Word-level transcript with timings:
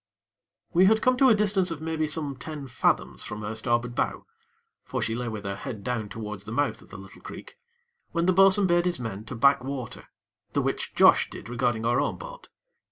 We 0.73 0.85
had 0.85 0.99
come 1.03 1.15
to 1.17 1.29
a 1.29 1.35
distance 1.35 1.69
of 1.69 1.79
maybe 1.79 2.07
some 2.07 2.35
ten 2.35 2.65
fathoms 2.65 3.23
from 3.23 3.43
her 3.43 3.53
starboard 3.53 3.93
bow 3.93 4.25
for 4.83 4.99
she 4.99 5.13
lay 5.13 5.27
with 5.27 5.43
her 5.43 5.55
head 5.55 5.83
down 5.83 6.09
towards 6.09 6.45
the 6.45 6.51
mouth 6.51 6.81
of 6.81 6.89
the 6.89 6.97
little 6.97 7.21
creek 7.21 7.59
when 8.11 8.25
the 8.25 8.33
bo'sun 8.33 8.65
bade 8.65 8.85
his 8.87 8.99
men 8.99 9.25
to 9.25 9.35
back 9.35 9.63
water, 9.63 10.07
the 10.53 10.61
which 10.63 10.95
Josh 10.95 11.29
did 11.29 11.49
regarding 11.49 11.85
our 11.85 11.99
own 12.01 12.17
boat. 12.17 12.49